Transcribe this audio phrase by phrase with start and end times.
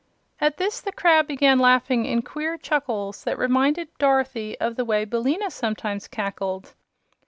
[0.39, 5.05] At this the crab began laughing in queer chuckles that reminded Dorothy of the way
[5.05, 6.73] Billina sometimes cackled.